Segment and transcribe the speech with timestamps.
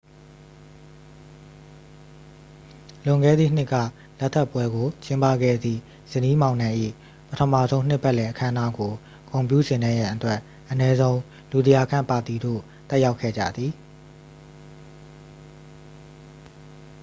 [3.05, 3.75] လွန်ခဲ့သည့်နှစ်က
[4.19, 5.79] လက်ထပ်ပွဲကို ကျင်းပခဲ့သည့်
[6.11, 6.69] ဇနီးမောင်နှံ၏
[7.29, 8.93] ပထမဆုံးနှစ်ပတ်လည် အခမ်းအနားကို
[9.29, 11.17] ဂုဏ်ပြုဆင်နွဲရန်အတွက် အနည်းဆုံး
[11.51, 13.71] လူ 100 ခန့် ပါတီသို့ တက်ရောက်ခဲ့ကြသည်